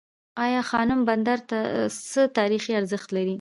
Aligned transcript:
ای 0.43 0.53
خانم 0.69 1.01
بندر 1.07 1.39
څه 2.09 2.21
تاریخي 2.37 2.71
ارزښت 2.79 3.09
لري؟ 3.15 3.29